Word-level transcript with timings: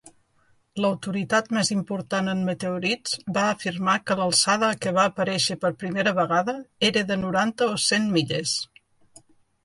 L'autoritat 0.83 1.49
més 1.57 1.67
important 1.73 2.29
en 2.31 2.39
meteorits 2.47 3.13
va 3.35 3.43
afirmar 3.49 3.93
que 4.07 4.17
l'alçada 4.21 4.69
a 4.75 4.77
què 4.85 4.93
va 4.99 5.03
aparèixer 5.09 5.57
per 5.65 5.71
primera 5.83 6.13
vegada 6.21 6.55
era 6.89 7.03
de 7.11 7.19
noranta 7.25 7.69
o 7.75 7.77
cent 7.85 8.09
milles. 8.17 8.55